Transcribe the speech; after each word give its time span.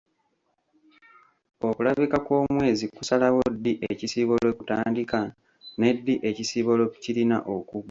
Okulabika 1.67 2.17
kw’omwezi 2.25 2.85
kusalawo 2.95 3.41
ddi 3.55 3.73
ekisiibo 3.91 4.33
lwe 4.43 4.53
kitandika 4.57 5.19
ne 5.79 5.89
ddi 5.97 6.15
ekisiibo 6.29 6.71
lwe 6.79 6.87
kirina 7.03 7.37
okuggwa. 7.53 7.79